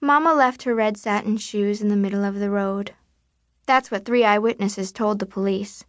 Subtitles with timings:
[0.00, 2.94] Mamma left her red satin shoes in the middle of the road.
[3.66, 5.84] That's what three eyewitnesses told the police.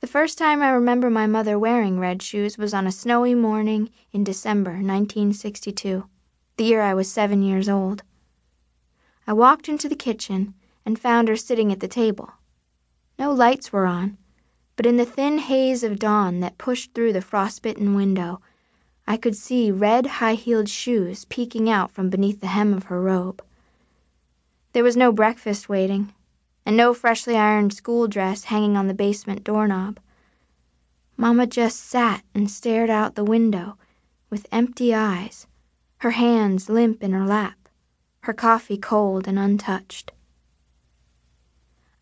[0.00, 3.88] The first time I remember my mother wearing red shoes was on a snowy morning
[4.12, 6.04] in December 1962,
[6.58, 8.02] the year I was seven years old.
[9.26, 10.52] I walked into the kitchen
[10.84, 12.32] and found her sitting at the table.
[13.18, 14.18] No lights were on,
[14.76, 18.42] but in the thin haze of dawn that pushed through the frostbitten window,
[19.06, 23.00] I could see red high heeled shoes peeking out from beneath the hem of her
[23.00, 23.42] robe.
[24.72, 26.14] There was no breakfast waiting,
[26.64, 29.98] and no freshly ironed school dress hanging on the basement doorknob.
[31.16, 33.76] Mamma just sat and stared out the window
[34.30, 35.46] with empty eyes,
[35.98, 37.68] her hands limp in her lap,
[38.20, 40.12] her coffee cold and untouched.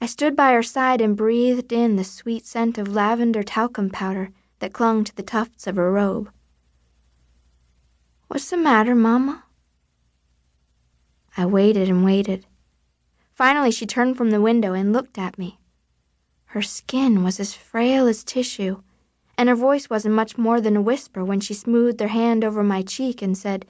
[0.01, 4.31] I stood by her side and breathed in the sweet scent of lavender talcum powder
[4.61, 6.31] that clung to the tufts of her robe.
[8.31, 9.43] What's the matter, Mamma?
[11.37, 12.47] I waited and waited.
[13.33, 15.59] Finally, she turned from the window and looked at me.
[16.45, 18.83] Her skin was as frail as tissue,
[19.37, 22.63] and her voice wasn't much more than a whisper when she smoothed her hand over
[22.63, 23.67] my cheek and said,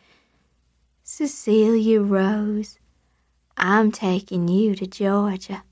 [1.02, 2.78] Cecilia Rose,
[3.56, 5.64] I'm taking you to Georgia.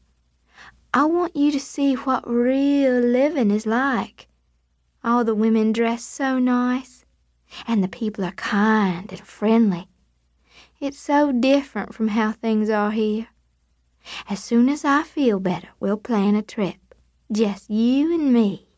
[0.94, 4.28] I want you to see what real living is like.
[5.04, 7.04] All the women dress so nice
[7.66, 9.88] and the people are kind and friendly.
[10.80, 13.28] It's so different from how things are here.
[14.28, 16.94] As soon as I feel better, we'll plan a trip.
[17.30, 18.68] Just you and me.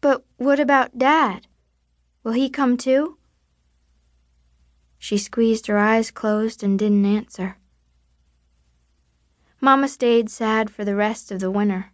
[0.00, 1.46] But what about Dad?
[2.22, 3.18] Will he come too?
[4.98, 7.56] She squeezed her eyes closed and didn't answer.
[9.60, 11.92] Mamma stayed sad for the rest of the winter.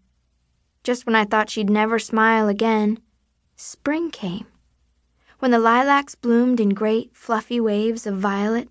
[0.82, 2.98] Just when I thought she'd never smile again,
[3.56, 4.46] spring came.
[5.38, 8.68] When the lilacs bloomed in great, fluffy waves of violet,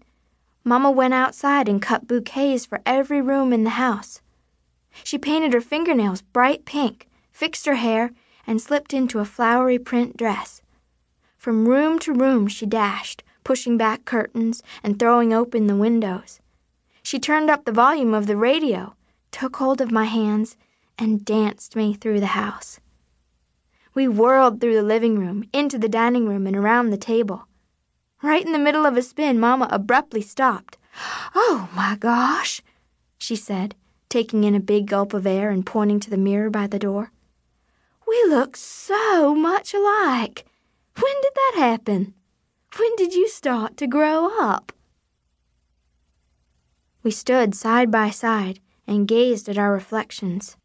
[0.63, 4.19] Mamma went outside and cut bouquets for every room in the house.
[5.03, 8.11] She painted her fingernails bright pink, fixed her hair,
[8.47, 10.63] and slipped into a flowery print dress.
[11.37, 16.39] From room to room she dashed, pushing back curtains and throwing open the windows.
[17.03, 18.95] She turned up the volume of the radio,
[19.29, 20.57] took hold of my hands,
[20.97, 22.79] and danced me through the house.
[23.95, 27.47] We whirled through the living room, into the dining room, and around the table.
[28.21, 30.77] Right in the middle of a spin, Mamma abruptly stopped.
[31.33, 32.61] Oh, my gosh,
[33.17, 33.73] she said,
[34.09, 37.11] taking in a big gulp of air and pointing to the mirror by the door.
[38.05, 40.45] We look so much alike.
[40.99, 42.13] When did that happen?
[42.77, 44.73] When did you start to grow up?
[47.01, 50.57] We stood side by side and gazed at our reflections.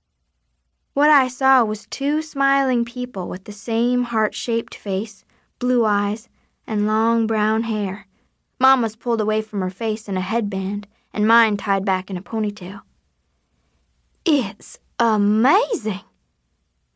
[0.93, 5.25] What I saw was two smiling people with the same heart shaped face,
[5.59, 6.29] blue eyes,
[6.67, 8.07] and long brown hair.
[8.59, 12.23] Mamma's pulled away from her face in a headband, and mine tied back in a
[12.23, 12.83] ponytail.
[14.25, 16.01] It's amazing,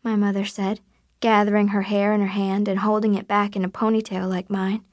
[0.03, 0.81] my mother said,
[1.21, 4.85] gathering her hair in her hand and holding it back in a ponytail like mine.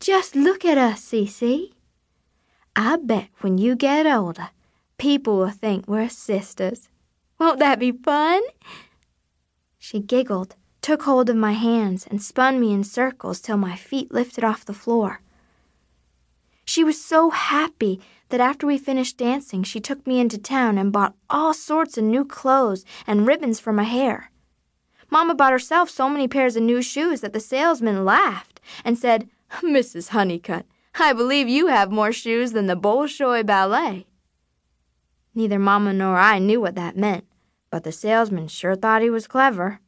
[0.00, 1.72] Just look at us, CeeCee.
[2.74, 4.50] I bet when you get older,
[4.98, 6.88] people will think we're sisters.
[7.38, 8.42] Won't that be fun?
[9.78, 14.12] She giggled, took hold of my hands, and spun me in circles till my feet
[14.12, 15.20] lifted off the floor.
[16.64, 20.92] She was so happy that after we finished dancing, she took me into town and
[20.92, 24.30] bought all sorts of new clothes and ribbons for my hair.
[25.10, 29.28] Mamma bought herself so many pairs of new shoes that the salesman laughed and said,
[29.62, 30.08] Mrs.
[30.08, 30.66] Honeycutt,
[30.98, 34.06] I believe you have more shoes than the Bolshoi Ballet.
[35.36, 37.26] Neither Mamma nor I knew what that meant,
[37.68, 39.80] but the salesman sure thought he was clever.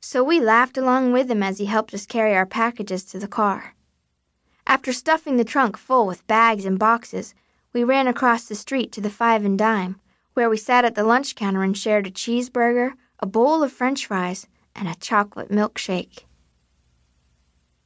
[0.00, 3.26] So we laughed along with him as he helped us carry our packages to the
[3.26, 3.74] car.
[4.64, 7.34] After stuffing the trunk full with bags and boxes,
[7.72, 10.00] we ran across the street to the Five and Dime,
[10.34, 14.06] where we sat at the lunch counter and shared a cheeseburger, a bowl of french
[14.06, 16.26] fries, and a chocolate milkshake.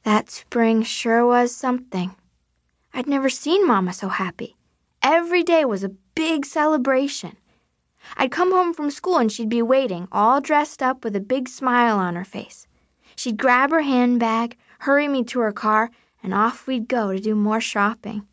[0.03, 2.15] That spring sure was something.
[2.93, 4.55] I'd never seen Mamma so happy.
[5.01, 7.37] Every day was a big celebration.
[8.17, 11.47] I'd come home from school and she'd be waiting, all dressed up with a big
[11.47, 12.67] smile on her face.
[13.15, 15.91] She'd grab her handbag, hurry me to her car,
[16.23, 18.25] and off we'd go to do more shopping.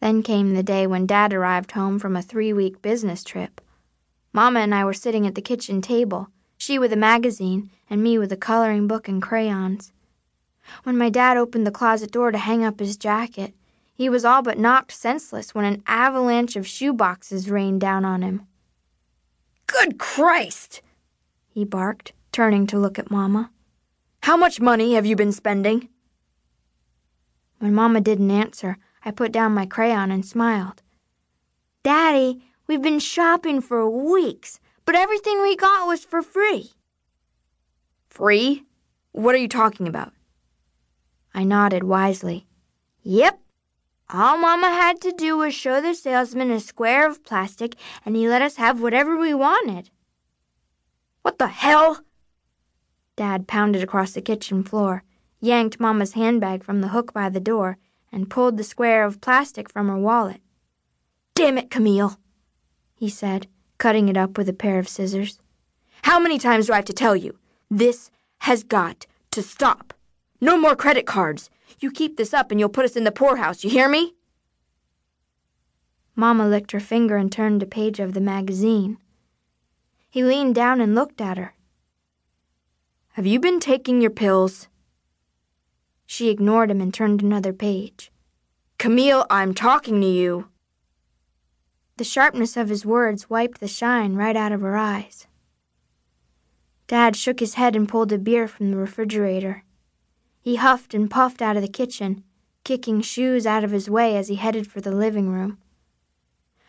[0.00, 3.60] Then came the day when Dad arrived home from a three week business trip.
[4.32, 8.18] Mama and I were sitting at the kitchen table, she with a magazine, and me
[8.18, 9.92] with a coloring book and crayons.
[10.82, 13.54] When my dad opened the closet door to hang up his jacket,
[13.94, 18.22] he was all but knocked senseless when an avalanche of shoe boxes rained down on
[18.22, 18.46] him.
[19.66, 20.82] Good Christ!
[21.48, 23.50] he barked, turning to look at Mamma.
[24.24, 25.88] How much money have you been spending?
[27.58, 30.82] When Mama didn't answer, I put down my crayon and smiled.
[31.84, 36.72] Daddy, we've been shopping for weeks, but everything we got was for free.
[38.08, 38.64] Free?
[39.12, 40.12] What are you talking about?
[41.34, 42.46] I nodded wisely.
[43.02, 43.38] Yep.
[44.10, 47.74] All Mama had to do was show the salesman a square of plastic,
[48.04, 49.90] and he let us have whatever we wanted.
[51.22, 52.00] What the hell?
[53.16, 55.04] Dad pounded across the kitchen floor,
[55.40, 57.78] yanked Mama's handbag from the hook by the door,
[58.12, 60.40] and pulled the square of plastic from her wallet.
[61.34, 62.18] Damn it, Camille,
[62.94, 63.48] he said,
[63.78, 65.40] cutting it up with a pair of scissors.
[66.02, 67.38] How many times do I have to tell you?
[67.70, 68.10] This
[68.40, 69.94] has got to stop.
[70.40, 71.50] No more credit cards.
[71.80, 74.14] You keep this up and you'll put us in the poorhouse, you hear me?
[76.16, 78.98] Mama licked her finger and turned a page of the magazine.
[80.10, 81.54] He leaned down and looked at her.
[83.14, 84.68] Have you been taking your pills?
[86.06, 88.12] She ignored him and turned another page.
[88.78, 90.48] Camille, I'm talking to you.
[91.96, 95.26] The sharpness of his words wiped the shine right out of her eyes.
[96.86, 99.64] Dad shook his head and pulled a beer from the refrigerator.
[100.44, 102.22] He huffed and puffed out of the kitchen,
[102.64, 105.56] kicking shoes out of his way as he headed for the living room.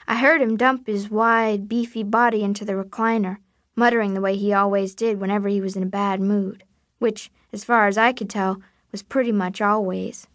[0.07, 3.39] I heard him dump his wide, beefy body into the recliner,
[3.75, 6.63] muttering the way he always did whenever he was in a bad mood,
[6.99, 8.61] which, as far as I could tell,
[8.93, 10.25] was pretty much always.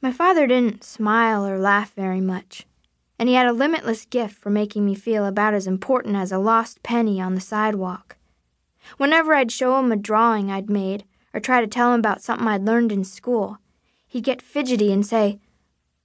[0.00, 2.68] My father didn't smile or laugh very much,
[3.18, 6.38] and he had a limitless gift for making me feel about as important as a
[6.38, 8.16] lost penny on the sidewalk.
[8.96, 12.46] Whenever I'd show him a drawing I'd made, or try to tell him about something
[12.46, 13.58] I'd learned in school,
[14.06, 15.38] he'd get fidgety and say,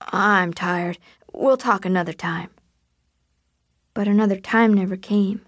[0.01, 0.97] I'm tired.
[1.33, 2.49] We'll talk another time.
[3.93, 5.41] But another time never came.